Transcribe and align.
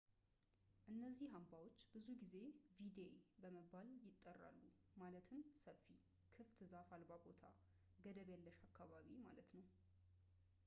እነዚህ 0.91 1.27
አምባዎች 1.39 1.81
ብዙውን 1.93 2.15
ጊዜ 2.29 2.39
ቪዴ 2.77 2.97
በመባል 3.41 3.89
ይጠራሉ 4.07 4.61
ማለትም 5.01 5.41
ሰፊ 5.65 5.83
ክፍት 6.37 6.57
ዛፍ 6.71 6.89
አልባ 6.97 7.11
ቦታ 7.27 7.43
ገደብ 8.05 8.31
የለሽ 8.33 8.57
አካባቢ 8.69 9.11
ማለት 9.27 9.51
ነው 9.59 9.67